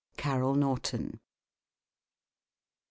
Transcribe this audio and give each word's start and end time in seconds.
Carrol 0.17 0.55
Norton. 0.55 1.19